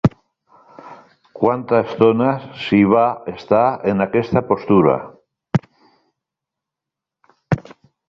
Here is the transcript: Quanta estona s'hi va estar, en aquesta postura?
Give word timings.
Quanta 1.41 1.81
estona 1.87 2.31
s'hi 2.63 2.81
va 2.95 3.05
estar, 3.35 3.61
en 3.93 4.03
aquesta 4.09 4.45
postura? 4.51 4.99